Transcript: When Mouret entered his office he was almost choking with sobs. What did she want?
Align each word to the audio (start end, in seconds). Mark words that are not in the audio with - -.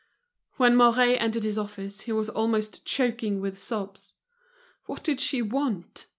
When 0.57 0.75
Mouret 0.75 1.19
entered 1.21 1.43
his 1.43 1.59
office 1.59 2.01
he 2.01 2.11
was 2.11 2.27
almost 2.27 2.83
choking 2.85 3.39
with 3.39 3.59
sobs. 3.59 4.15
What 4.85 5.03
did 5.03 5.19
she 5.19 5.43
want? 5.43 6.07